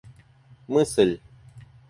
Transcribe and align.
мысль 0.67 1.21